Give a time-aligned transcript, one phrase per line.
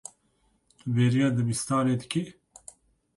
[0.77, 2.23] Tu bêriya dibistanê dikî.